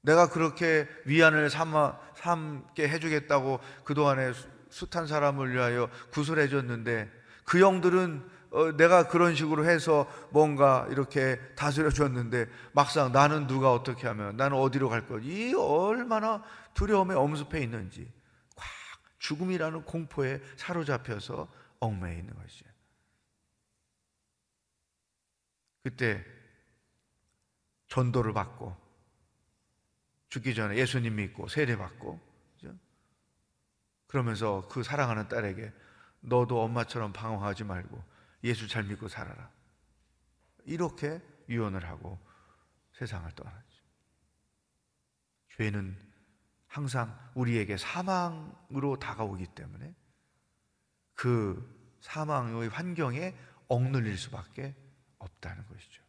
내가 0.00 0.30
그렇게 0.30 0.88
위안을 1.04 1.50
삼아, 1.50 1.98
삼게 2.14 2.88
해주겠다고 2.88 3.58
그동안에 3.84 4.32
숱한 4.70 5.06
사람을 5.06 5.52
위하여 5.52 5.88
구슬해 6.10 6.48
줬는데 6.48 7.10
그 7.44 7.60
영들은 7.60 8.36
어, 8.50 8.76
내가 8.76 9.08
그런 9.08 9.34
식으로 9.34 9.64
해서 9.64 10.10
뭔가 10.30 10.86
이렇게 10.90 11.38
다스려 11.56 11.90
줬는데 11.90 12.48
막상 12.72 13.12
나는 13.12 13.46
누가 13.46 13.72
어떻게 13.72 14.06
하면 14.06 14.36
나는 14.36 14.56
어디로 14.56 14.88
갈 14.88 15.06
거지? 15.06 15.50
이 15.50 15.54
얼마나 15.54 16.42
두려움에 16.74 17.14
엄습해 17.14 17.60
있는지 17.62 18.10
꽉 18.54 18.64
죽음이라는 19.18 19.84
공포에 19.84 20.40
사로잡혀서 20.56 21.48
얽매여 21.80 22.18
있는 22.18 22.34
것이죠. 22.34 22.66
그때 25.82 26.24
전도를 27.88 28.32
받고 28.32 28.76
죽기 30.28 30.54
전에 30.54 30.76
예수님 30.76 31.16
믿고 31.16 31.48
세례 31.48 31.76
받고 31.76 32.25
그러면서 34.16 34.66
그 34.70 34.82
사랑하는 34.82 35.28
딸에게 35.28 35.70
너도 36.20 36.62
엄마처럼 36.62 37.12
방황하지 37.12 37.64
말고 37.64 38.02
예수 38.44 38.66
잘 38.66 38.84
믿고 38.84 39.08
살아라. 39.08 39.50
이렇게 40.64 41.20
유언을 41.50 41.84
하고 41.84 42.18
세상을 42.94 43.30
떠나죠. 43.32 43.60
죄는 45.58 45.98
항상 46.66 47.14
우리에게 47.34 47.76
사망으로 47.76 48.98
다가오기 48.98 49.48
때문에 49.48 49.94
그 51.12 51.98
사망의 52.00 52.70
환경에 52.70 53.36
억눌릴 53.68 54.16
수밖에 54.16 54.74
없다는 55.18 55.66
것이죠. 55.66 56.02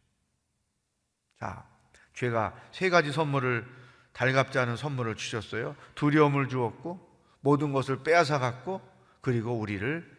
자, 1.38 1.68
죄가 2.14 2.58
세 2.72 2.88
가지 2.88 3.12
선물을 3.12 3.66
달갑지 4.14 4.58
않은 4.58 4.76
선물을 4.76 5.16
주셨어요. 5.16 5.76
두려움을 5.94 6.48
주었고 6.48 7.07
모든 7.40 7.72
것을 7.72 8.02
빼앗아 8.02 8.38
갔고 8.38 8.80
그리고 9.20 9.58
우리를 9.58 10.18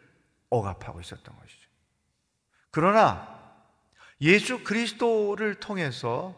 억압하고 0.49 1.01
있었던 1.01 1.36
것이죠. 1.36 1.69
그러나 2.71 3.39
예수 4.21 4.63
그리스도를 4.63 5.55
통해서 5.55 6.36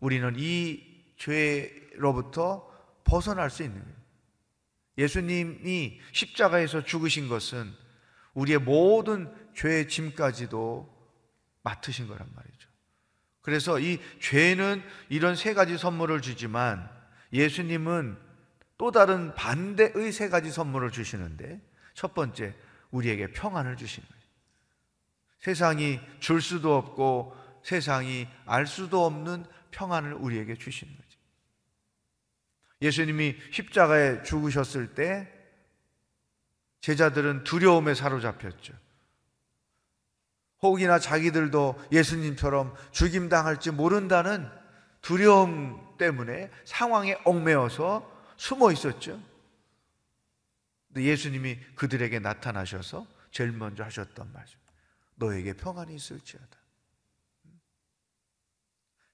우리는 0.00 0.34
이 0.36 0.82
죄로부터 1.16 2.68
벗어날 3.04 3.50
수 3.50 3.62
있는 3.62 3.80
거예요. 3.80 3.98
예수님이 4.98 6.00
십자가에서 6.12 6.84
죽으신 6.84 7.28
것은 7.28 7.72
우리의 8.34 8.58
모든 8.58 9.32
죄의 9.54 9.88
짐까지도 9.88 10.96
맡으신 11.62 12.08
거란 12.08 12.28
말이죠. 12.34 12.68
그래서 13.40 13.78
이 13.78 13.98
죄는 14.20 14.82
이런 15.08 15.36
세 15.36 15.54
가지 15.54 15.78
선물을 15.78 16.20
주지만 16.20 16.88
예수님은 17.32 18.27
또 18.78 18.92
다른 18.92 19.34
반대의 19.34 20.12
세 20.12 20.28
가지 20.28 20.50
선물을 20.50 20.92
주시는데 20.92 21.60
첫 21.94 22.14
번째, 22.14 22.54
우리에게 22.92 23.32
평안을 23.32 23.76
주시는 23.76 24.08
거예요. 24.08 24.22
세상이 25.40 26.00
줄 26.20 26.40
수도 26.40 26.76
없고 26.76 27.36
세상이 27.64 28.28
알 28.46 28.66
수도 28.66 29.04
없는 29.04 29.44
평안을 29.72 30.14
우리에게 30.14 30.54
주시는 30.54 30.94
거죠. 30.96 31.18
예수님이 32.80 33.36
십자가에 33.50 34.22
죽으셨을 34.22 34.94
때 34.94 35.28
제자들은 36.80 37.42
두려움에 37.42 37.94
사로잡혔죠. 37.94 38.72
혹이나 40.62 41.00
자기들도 41.00 41.80
예수님처럼 41.90 42.74
죽임당할지 42.92 43.72
모른다는 43.72 44.48
두려움 45.02 45.96
때문에 45.98 46.50
상황에 46.64 47.18
얽매여서 47.24 48.17
숨어 48.38 48.72
있었죠. 48.72 49.20
근데 50.86 51.02
예수님이 51.02 51.58
그들에게 51.74 52.18
나타나셔서 52.20 53.06
제일 53.30 53.52
먼저 53.52 53.84
하셨던 53.84 54.32
말씀. 54.32 54.58
너에게 55.16 55.52
평안이 55.52 55.94
있을지어다. 55.94 56.58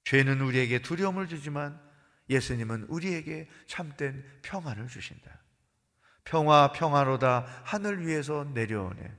죄는 0.04 0.40
우리에게 0.42 0.80
두려움을 0.82 1.26
주지만 1.26 1.80
예수님은 2.28 2.84
우리에게 2.84 3.48
참된 3.66 4.24
평안을 4.42 4.86
주신다. 4.86 5.40
평화 6.24 6.72
평화로다 6.72 7.46
하늘 7.64 8.06
위에서 8.06 8.44
내려오네. 8.54 9.18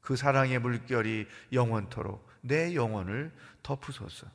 그 0.00 0.16
사랑의 0.16 0.58
물결이 0.58 1.26
영원토록 1.52 2.28
내 2.42 2.74
영혼을 2.74 3.32
덮으소서. 3.62 4.26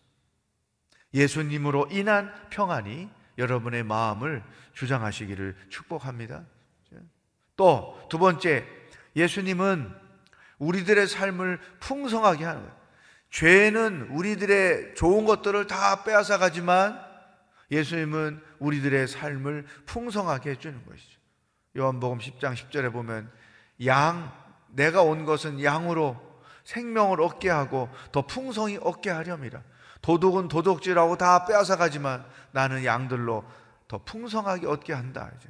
예수님으로 1.14 1.90
인한 1.92 2.34
평안이 2.50 3.10
여러분의 3.42 3.84
마음을 3.84 4.44
주장하시기를 4.74 5.56
축복합니다. 5.70 6.46
또 7.58 8.08
두 8.10 8.18
번째, 8.18 8.66
예수님은 9.16 9.90
우리들의 10.58 11.08
삶을 11.08 11.60
풍성하게 11.80 12.46
하는 12.46 12.62
거예요. 12.62 12.82
죄는 13.30 14.10
우리들의 14.12 14.96
좋은 14.96 15.26
것들을 15.26 15.68
다 15.68 16.04
빼앗아 16.04 16.38
가지만 16.38 17.00
예수님은 17.72 18.42
우리들의 18.60 19.08
삶을 19.08 19.66
풍성하게 19.86 20.52
해주는 20.52 20.86
것이죠. 20.86 21.20
요한복음 21.78 22.20
10장 22.20 22.54
10절에 22.54 22.92
보면 22.92 23.32
양, 23.86 24.32
내가 24.68 25.04
온 25.04 25.24
것은 25.24 25.64
양으로 25.64 26.20
생명을 26.66 27.22
얻게 27.22 27.50
하고 27.50 27.90
더 28.12 28.28
풍성히 28.28 28.78
얻게 28.82 29.10
하렴이라. 29.10 29.62
도둑은 30.02 30.48
도둑질하고 30.48 31.18
다 31.18 31.46
빼앗아 31.46 31.76
가지만 31.78 32.26
나는 32.52 32.86
양들로 32.86 33.44
더 33.88 33.98
풍성하게 34.00 34.68
얻게 34.68 34.94
한다. 34.94 35.32
이제. 35.38 35.50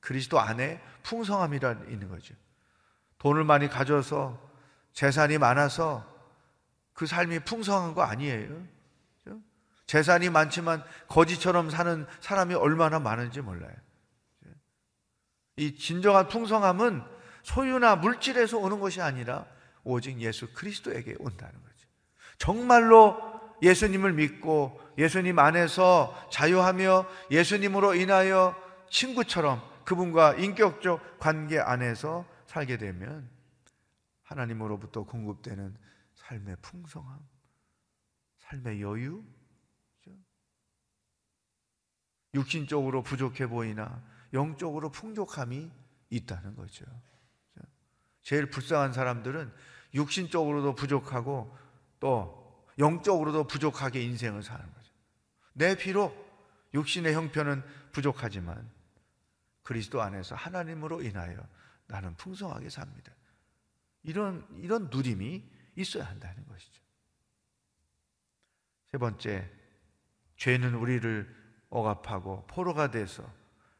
그리스도 0.00 0.40
안에 0.40 0.80
풍성함이라 1.02 1.72
있는 1.88 2.08
거죠. 2.08 2.34
돈을 3.18 3.44
많이 3.44 3.68
가져서 3.68 4.40
재산이 4.92 5.38
많아서 5.38 6.06
그 6.94 7.06
삶이 7.06 7.40
풍성한 7.40 7.94
거 7.94 8.02
아니에요. 8.02 8.80
재산이 9.86 10.30
많지만 10.30 10.84
거지처럼 11.08 11.68
사는 11.68 12.06
사람이 12.20 12.54
얼마나 12.54 13.00
많은지 13.00 13.40
몰라요. 13.40 13.74
이 15.56 15.76
진정한 15.76 16.28
풍성함은 16.28 17.02
소유나 17.42 17.96
물질에서 17.96 18.58
오는 18.58 18.78
것이 18.78 19.02
아니라 19.02 19.46
오직 19.82 20.20
예수 20.20 20.52
그리스도에게 20.52 21.16
온다는 21.18 21.52
거죠. 21.52 21.88
정말로 22.38 23.39
예수님을 23.62 24.12
믿고 24.14 24.80
예수님 24.98 25.38
안에서 25.38 26.28
자유하며 26.30 27.06
예수님으로 27.30 27.94
인하여 27.94 28.54
친구처럼 28.90 29.62
그분과 29.84 30.34
인격적 30.34 31.18
관계 31.18 31.58
안에서 31.58 32.26
살게 32.46 32.78
되면 32.78 33.28
하나님으로부터 34.22 35.04
공급되는 35.04 35.76
삶의 36.14 36.56
풍성함, 36.62 37.18
삶의 38.38 38.82
여유? 38.82 39.24
육신적으로 42.34 43.02
부족해 43.02 43.48
보이나 43.48 44.00
영적으로 44.32 44.90
풍족함이 44.90 45.70
있다는 46.10 46.54
거죠. 46.54 46.84
제일 48.22 48.50
불쌍한 48.50 48.92
사람들은 48.92 49.52
육신적으로도 49.94 50.76
부족하고 50.76 51.56
또 51.98 52.39
영적으로도 52.80 53.46
부족하게 53.46 54.02
인생을 54.02 54.42
사는 54.42 54.64
거죠. 54.64 54.92
내 55.52 55.76
비록 55.76 56.28
육신의 56.74 57.14
형편은 57.14 57.62
부족하지만 57.92 58.68
그리스도 59.62 60.02
안에서 60.02 60.34
하나님으로 60.34 61.02
인하여 61.02 61.46
나는 61.86 62.16
풍성하게 62.16 62.70
삽니다. 62.70 63.12
이런 64.02 64.46
이런 64.58 64.88
누림이 64.90 65.44
있어야 65.76 66.04
한다는 66.04 66.46
것이죠. 66.46 66.80
세 68.90 68.98
번째, 68.98 69.48
죄는 70.36 70.74
우리를 70.74 71.36
억압하고 71.68 72.46
포로가 72.46 72.90
돼서 72.90 73.30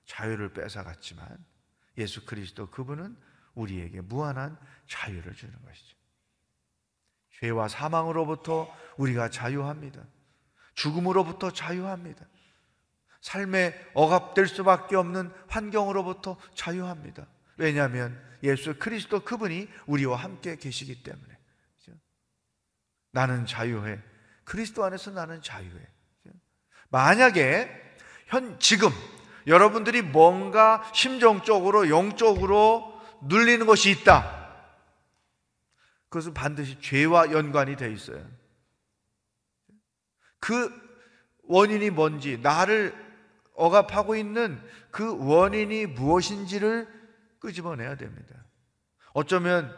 자유를 0.04 0.52
뺏어갔지만 0.52 1.44
예수 1.98 2.24
그리스도 2.24 2.70
그분은 2.70 3.16
우리에게 3.54 4.00
무한한 4.00 4.58
자유를 4.86 5.34
주는 5.34 5.60
것이죠. 5.64 5.96
죄와 7.40 7.68
사망으로부터 7.68 8.72
우리가 8.96 9.30
자유합니다. 9.30 10.02
죽음으로부터 10.74 11.50
자유합니다. 11.50 12.26
삶에 13.22 13.74
억압될 13.94 14.46
수밖에 14.46 14.96
없는 14.96 15.30
환경으로부터 15.48 16.36
자유합니다. 16.54 17.26
왜냐하면 17.56 18.18
예수 18.42 18.74
그리스도 18.78 19.20
그분이 19.20 19.68
우리와 19.86 20.16
함께 20.16 20.56
계시기 20.56 21.02
때문에. 21.02 21.28
나는 23.12 23.44
자유해. 23.44 23.98
그리스도 24.44 24.84
안에서 24.84 25.10
나는 25.10 25.42
자유해. 25.42 25.86
만약에 26.90 27.68
현 28.26 28.58
지금 28.58 28.90
여러분들이 29.46 30.02
뭔가 30.02 30.88
심정적으로 30.94 31.90
영적으로 31.90 33.00
눌리는 33.22 33.66
것이 33.66 33.90
있다. 33.90 34.39
그것은 36.10 36.34
반드시 36.34 36.78
죄와 36.80 37.32
연관이 37.32 37.76
돼 37.76 37.90
있어요. 37.90 38.24
그 40.40 40.70
원인이 41.44 41.90
뭔지, 41.90 42.38
나를 42.38 42.94
억압하고 43.54 44.16
있는 44.16 44.60
그 44.90 45.16
원인이 45.18 45.86
무엇인지를 45.86 46.88
끄집어내야 47.40 47.96
됩니다. 47.96 48.34
어쩌면 49.12 49.74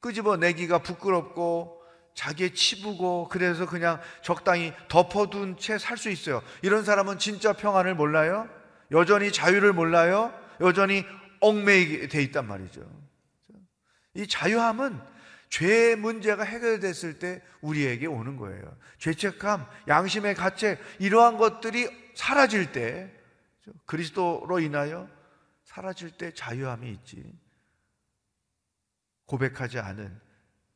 끄집어내기가 0.00 0.78
부끄럽고 0.78 1.80
자기의 2.14 2.54
치부고 2.54 3.28
그래서 3.28 3.66
그냥 3.66 4.00
적당히 4.22 4.72
덮어둔 4.88 5.56
채 5.58 5.78
살 5.78 5.96
수 5.96 6.10
있어요. 6.10 6.42
이런 6.62 6.84
사람은 6.84 7.18
진짜 7.18 7.52
평안을 7.52 7.94
몰라요? 7.94 8.48
여전히 8.90 9.32
자유를 9.32 9.72
몰라요? 9.72 10.34
여전히 10.60 11.06
얽매이게 11.40 12.08
돼 12.08 12.22
있단 12.24 12.46
말이죠. 12.46 12.99
이 14.14 14.26
자유함은 14.26 15.00
죄 15.48 15.96
문제가 15.96 16.44
해결됐을 16.44 17.18
때 17.18 17.42
우리에게 17.60 18.06
오는 18.06 18.36
거예요. 18.36 18.76
죄책감, 18.98 19.66
양심의 19.88 20.34
가책, 20.36 20.80
이러한 21.00 21.36
것들이 21.38 21.88
사라질 22.14 22.72
때, 22.72 23.12
그리스도로 23.86 24.60
인하여 24.60 25.08
사라질 25.64 26.10
때 26.10 26.32
자유함이 26.32 26.90
있지. 26.92 27.38
고백하지 29.26 29.78
않은 29.78 30.20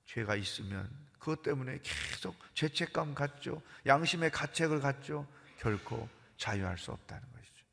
죄가 0.06 0.36
있으면 0.36 0.88
그것 1.18 1.42
때문에 1.42 1.80
계속 1.82 2.36
죄책감 2.54 3.14
갖죠. 3.14 3.62
양심의 3.86 4.30
가책을 4.30 4.80
갖죠. 4.80 5.26
결코 5.58 6.08
자유할 6.36 6.78
수 6.78 6.92
없다는 6.92 7.22
것이죠. 7.32 7.64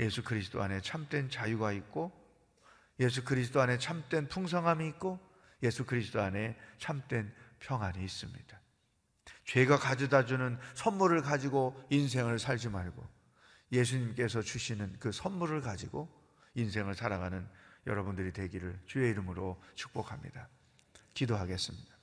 예수 0.00 0.22
그리스도 0.24 0.62
안에 0.62 0.80
참된 0.80 1.30
자유가 1.30 1.72
있고 1.72 2.23
예수 3.00 3.24
그리스도 3.24 3.60
안에 3.60 3.78
참된 3.78 4.28
풍성함이 4.28 4.86
있고 4.88 5.18
예수 5.62 5.84
그리스도 5.84 6.20
안에 6.20 6.56
참된 6.78 7.32
평안이 7.60 8.04
있습니다. 8.04 8.60
죄가 9.46 9.78
가져다 9.78 10.26
주는 10.26 10.58
선물을 10.74 11.22
가지고 11.22 11.82
인생을 11.90 12.38
살지 12.38 12.68
말고 12.68 13.06
예수님께서 13.72 14.42
주시는 14.42 14.96
그 14.98 15.12
선물을 15.12 15.60
가지고 15.60 16.08
인생을 16.54 16.94
살아가는 16.94 17.46
여러분들이 17.86 18.32
되기를 18.32 18.80
주의 18.86 19.10
이름으로 19.10 19.62
축복합니다. 19.74 20.48
기도하겠습니다. 21.12 21.94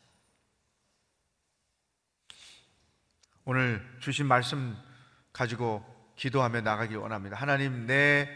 오늘 3.46 3.98
주신 4.00 4.28
말씀 4.28 4.78
가지고 5.34 5.84
기도하며 6.16 6.62
나가기 6.62 6.96
원합니다. 6.96 7.36
하나님, 7.36 7.88
내 7.88 8.30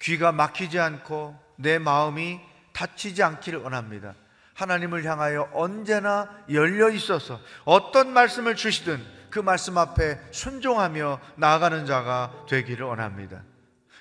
귀가 0.00 0.32
막히지 0.32 0.78
않고 0.78 1.38
내 1.60 1.78
마음이 1.78 2.40
닫히지 2.72 3.22
않기를 3.22 3.60
원합니다. 3.60 4.14
하나님을 4.54 5.04
향하여 5.04 5.48
언제나 5.52 6.28
열려 6.50 6.90
있어서 6.90 7.40
어떤 7.64 8.12
말씀을 8.12 8.56
주시든 8.56 9.00
그 9.30 9.38
말씀 9.38 9.78
앞에 9.78 10.18
순종하며 10.32 11.20
나아가는 11.36 11.86
자가 11.86 12.44
되기를 12.48 12.84
원합니다. 12.84 13.42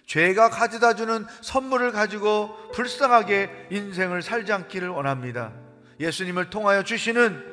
죄가 0.05 0.49
가져다 0.49 0.95
주는 0.95 1.25
선물을 1.41 1.91
가지고 1.91 2.71
불쌍하게 2.71 3.67
인생을 3.69 4.21
살지 4.21 4.51
않기를 4.51 4.89
원합니다. 4.89 5.51
예수님을 5.99 6.49
통하여 6.49 6.83
주시는 6.83 7.45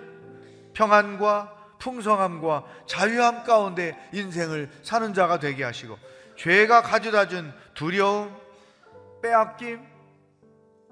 평안과 0.72 1.52
풍성함과 1.78 2.64
자유함 2.86 3.44
가운데 3.44 3.96
인생을 4.12 4.70
사는 4.82 5.12
자가 5.12 5.38
되게 5.38 5.64
하시고 5.64 5.98
죄가 6.38 6.82
가져다 6.82 7.28
준 7.28 7.52
두려움, 7.74 8.34
빼앗김, 9.22 9.95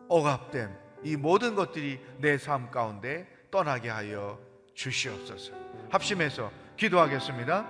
억압됨 0.08 0.76
이 1.02 1.16
모든 1.16 1.54
것들이 1.54 2.00
내 2.18 2.38
삶 2.38 2.70
가운데 2.70 3.26
떠나게 3.50 3.88
하여 3.90 4.38
주시옵소서. 4.74 5.52
합심해서 5.90 6.50
기도하겠습니다. 6.76 7.66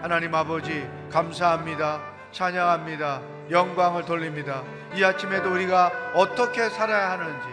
하나님 0.00 0.34
아버지 0.34 0.88
감사합니다. 1.10 2.00
찬양합니다. 2.32 3.20
영광을 3.50 4.04
돌립니다. 4.04 4.62
이 4.94 5.02
아침에도 5.04 5.52
우리가 5.52 6.12
어떻게 6.14 6.68
살아야 6.70 7.10
하는지 7.10 7.46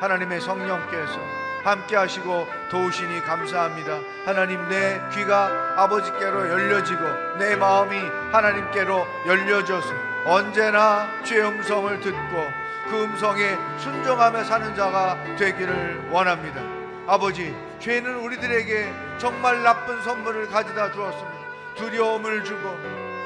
하나님의 0.00 0.40
성령께서 0.40 1.20
함께 1.62 1.94
하시고 1.94 2.46
도우시니 2.70 3.20
감사합니다. 3.20 3.98
하나님 4.24 4.66
내 4.68 4.98
귀가 5.14 5.74
아버지께로 5.76 6.48
열려지고 6.48 7.00
내 7.38 7.54
마음이 7.54 7.96
하나님께로 8.32 9.06
열려져서 9.26 9.88
언제나 10.26 11.06
주의 11.22 11.42
음성을 11.44 12.00
듣고 12.00 12.59
그 12.90 13.04
음성에 13.04 13.56
순종하며 13.78 14.42
사는 14.42 14.74
자가 14.74 15.16
되기를 15.36 16.08
원합니다. 16.10 16.60
아버지, 17.06 17.54
죄는 17.78 18.16
우리들에게 18.16 18.92
정말 19.16 19.62
나쁜 19.62 20.02
선물을 20.02 20.48
가져다 20.48 20.90
주었습니다. 20.90 21.38
두려움을 21.76 22.42
주고 22.44 22.68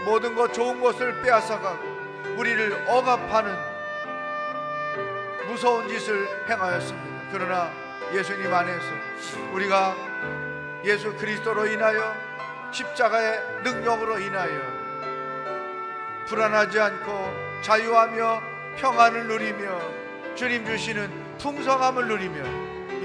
모든 0.04 0.34
것 0.34 0.52
좋은 0.52 0.82
것을 0.82 1.22
빼앗아가고 1.22 1.82
우리를 2.36 2.84
억압하는 2.88 3.56
무서운 5.46 5.88
짓을 5.88 6.28
행하였습니다. 6.46 7.28
그러나 7.32 7.70
예수님 8.12 8.52
안에서 8.52 8.86
우리가 9.52 9.96
예수 10.84 11.14
그리스도로 11.14 11.66
인하여 11.68 12.14
십자가의 12.70 13.62
능력으로 13.62 14.18
인하여 14.18 14.60
불안하지 16.26 16.78
않고 16.78 17.62
자유하며 17.62 18.53
평안을 18.76 19.26
누리며 19.28 20.34
주님 20.34 20.64
주시는 20.64 21.38
풍성함을 21.38 22.08
누리며 22.08 22.44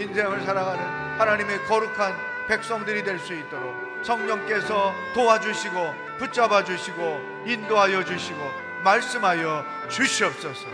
인생을 0.01 0.41
살아가는 0.41 0.83
하나님의 1.19 1.65
거룩한 1.65 2.15
백성들이 2.47 3.03
될 3.03 3.19
수 3.19 3.33
있도록 3.33 4.03
성령께서 4.03 4.93
도와주시고 5.13 5.75
붙잡아 6.17 6.63
주시고 6.63 7.01
인도하여 7.45 8.03
주시고 8.03 8.39
말씀하여 8.83 9.65
주시옵소서. 9.89 10.67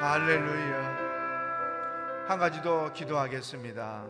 할렐루야. 0.00 1.02
한 2.26 2.38
가지 2.38 2.62
더 2.62 2.92
기도하겠습니다. 2.92 4.06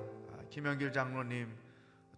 김영길 0.50 0.92
장로님 0.92 1.52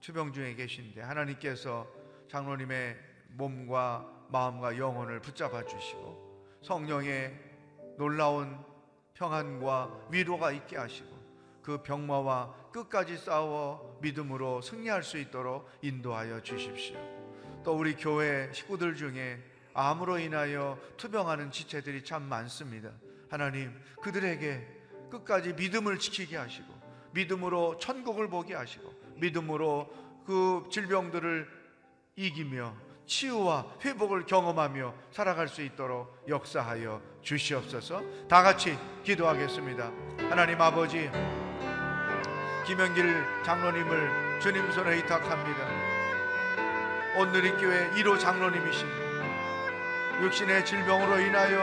투병 0.01 0.33
중에 0.33 0.55
계신데 0.55 1.01
하나님께서 1.01 1.87
장로님의 2.31 2.97
몸과 3.31 4.07
마음과 4.29 4.77
영혼을 4.77 5.21
붙잡아 5.21 5.65
주시고 5.65 6.61
성령의 6.63 7.33
놀라운 7.97 8.59
평안과 9.15 10.09
위로가 10.11 10.53
있게 10.53 10.77
하시고 10.77 11.09
그 11.63 11.83
병마와 11.83 12.55
끝까지 12.73 13.17
싸워 13.17 13.99
믿음으로 14.03 14.61
승리할 14.61 15.03
수 15.03 15.19
있도록 15.19 15.71
인도하여 15.81 16.43
주십시오. 16.43 16.97
또 17.65 17.75
우리 17.77 17.95
교회 17.95 18.53
식구들 18.53 18.97
중에 18.97 19.43
암으로 19.73 20.19
인하여 20.19 20.79
투병하는 20.97 21.51
지체들이 21.51 22.05
참 22.05 22.23
많습니다. 22.25 22.91
하나님, 23.31 23.73
그들에게 24.03 24.67
끝까지 25.11 25.55
믿음을 25.55 25.99
지키게 25.99 26.37
하시고 26.37 26.73
믿음으로 27.13 27.79
천국을 27.79 28.29
보게 28.29 28.55
하시고 28.55 28.93
믿음으로 29.17 29.93
그 30.27 30.65
질병들을 30.71 31.49
이기며 32.17 32.75
치유와 33.07 33.67
회복을 33.85 34.27
경험하며 34.27 34.95
살아갈 35.11 35.49
수 35.49 35.63
있도록 35.63 36.25
역사하여 36.29 37.01
주시옵소서. 37.23 38.03
다 38.29 38.43
같이 38.43 38.79
기도하겠습니다. 39.03 39.91
하나님 40.31 40.61
아버지, 40.61 41.11
김영길 42.67 43.25
장로님을 43.45 44.41
주님 44.41 44.71
손에 44.73 44.97
의탁합니다. 44.97 45.95
온누리교회 47.17 47.91
1호 47.91 48.19
장로님이십니다. 48.19 49.05
육신의 50.23 50.65
질병으로 50.65 51.21
인하여 51.21 51.63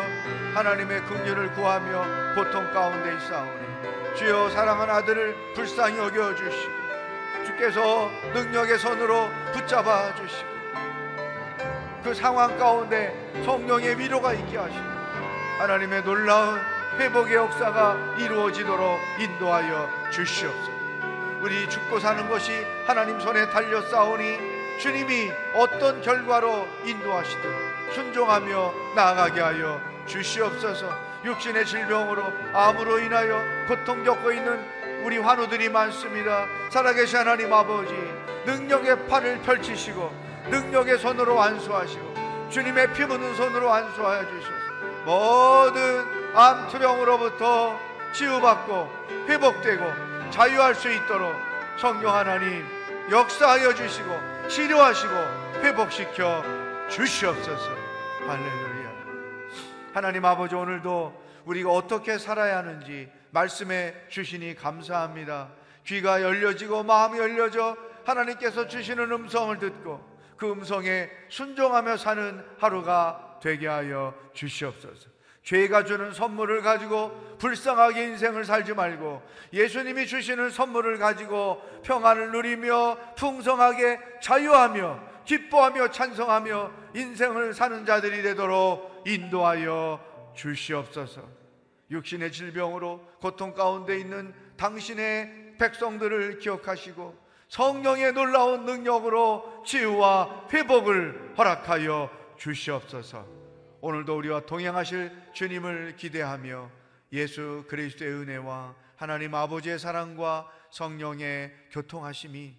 하나님의 0.53 1.05
긍휼을 1.05 1.53
구하며 1.53 2.35
고통 2.35 2.69
가운데 2.71 3.15
있사오니 3.15 4.15
주여 4.17 4.49
사랑하는 4.49 4.93
아들을 4.93 5.53
불쌍히 5.53 5.97
여겨 5.97 6.35
주시고 6.35 6.81
주께서 7.45 8.09
능력의 8.33 8.77
손으로 8.77 9.29
붙잡아 9.53 10.15
주시고 10.15 10.50
그 12.03 12.13
상황 12.13 12.57
가운데 12.57 13.13
성령의 13.45 13.97
위로가 13.99 14.33
있게 14.33 14.57
하시고 14.57 14.83
하나님의 15.59 16.03
놀라운 16.03 16.59
회복의 16.97 17.35
역사가 17.35 18.15
이루어지도록 18.17 18.99
인도하여 19.19 19.89
주시옵소서. 20.11 20.71
우리 21.41 21.69
죽고 21.69 21.99
사는 21.99 22.27
것이 22.29 22.51
하나님 22.85 23.19
손에 23.19 23.49
달려 23.49 23.81
싸우니 23.81 24.79
주님이 24.79 25.31
어떤 25.55 26.01
결과로 26.01 26.67
인도하시든 26.85 27.41
순종하며 27.93 28.73
나아가게 28.95 29.41
하여 29.41 29.79
주시옵소서. 30.07 30.89
육신의 31.23 31.65
질병으로 31.65 32.23
암으로 32.53 32.99
인하여 32.99 33.39
고통 33.67 34.03
겪고 34.03 34.31
있는 34.31 34.59
우리 35.03 35.17
환우들이 35.17 35.69
많습니다. 35.69 36.47
살아계신 36.69 37.19
하나님 37.19 37.53
아버지, 37.53 37.93
능력의 38.45 39.07
팔을 39.07 39.39
펼치시고 39.41 40.20
능력의 40.49 40.97
손으로 40.99 41.41
안수하시고 41.41 42.49
주님의 42.49 42.93
피 42.93 43.05
묻은 43.05 43.35
손으로 43.35 43.71
안수하여 43.71 44.27
주셔서 44.27 44.51
모든 45.05 46.35
암 46.35 46.67
투병으로부터 46.67 47.77
치유받고 48.13 48.89
회복되고 49.27 50.31
자유할 50.31 50.75
수 50.75 50.91
있도록 50.91 51.33
성령 51.77 52.13
하나님 52.13 52.65
역사하여 53.09 53.73
주시고 53.73 54.09
치료하시고 54.47 55.13
회복시켜 55.61 56.43
주시옵소서. 56.89 57.71
할렐루야. 58.27 58.91
하나님 59.93 60.25
아버지 60.25 60.55
오늘도 60.55 61.21
우리가 61.45 61.71
어떻게 61.71 62.17
살아야 62.17 62.57
하는지 62.57 63.09
말씀해 63.31 63.93
주시니 64.09 64.55
감사합니다. 64.55 65.49
귀가 65.85 66.21
열려지고 66.21 66.83
마음이 66.83 67.17
열려져 67.17 67.75
하나님께서 68.05 68.67
주시는 68.67 69.11
음성을 69.11 69.57
듣고 69.57 70.10
그 70.41 70.51
음성에 70.51 71.07
순종하며 71.29 71.97
사는 71.97 72.43
하루가 72.57 73.37
되게 73.43 73.67
하여 73.67 74.11
주시옵소서. 74.33 75.07
죄가 75.43 75.83
주는 75.85 76.11
선물을 76.13 76.63
가지고 76.63 77.11
불쌍하게 77.37 78.05
인생을 78.05 78.43
살지 78.43 78.73
말고 78.73 79.21
예수님이 79.53 80.07
주시는 80.07 80.49
선물을 80.49 80.97
가지고 80.97 81.61
평안을 81.83 82.31
누리며 82.31 83.13
풍성하게 83.15 83.99
자유하며 84.19 84.99
기뻐하며 85.25 85.91
찬성하며 85.91 86.71
인생을 86.95 87.53
사는 87.53 87.85
자들이 87.85 88.23
되도록 88.23 89.03
인도하여 89.05 90.33
주시옵소서. 90.35 91.21
육신의 91.91 92.31
질병으로 92.31 92.99
고통 93.19 93.53
가운데 93.53 93.99
있는 93.99 94.33
당신의 94.57 95.57
백성들을 95.59 96.39
기억하시고 96.39 97.30
성령의 97.51 98.13
놀라운 98.13 98.65
능력으로 98.65 99.63
치유와 99.65 100.47
회복을 100.53 101.33
허락하여 101.37 102.09
주시옵소서. 102.37 103.27
오늘도 103.81 104.15
우리와 104.15 104.45
동행하실 104.45 105.11
주님을 105.33 105.97
기대하며 105.97 106.71
예수 107.11 107.65
그리스도의 107.67 108.09
은혜와 108.09 108.73
하나님 108.95 109.35
아버지의 109.35 109.79
사랑과 109.79 110.49
성령의 110.69 111.53
교통하심이 111.71 112.55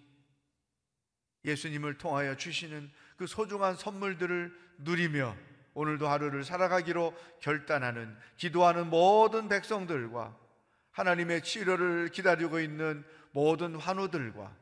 예수님을 1.43 1.97
통하여 1.97 2.37
주시는 2.37 2.91
그 3.17 3.25
소중한 3.25 3.75
선물들을 3.75 4.55
누리며 4.77 5.35
오늘도 5.73 6.07
하루를 6.07 6.43
살아가기로 6.43 7.15
결단하는 7.39 8.15
기도하는 8.37 8.91
모든 8.91 9.49
백성들과 9.49 10.37
하나님의 10.91 11.41
치료를 11.41 12.09
기다리고 12.09 12.59
있는 12.59 13.03
모든 13.31 13.73
환우들과 13.75 14.61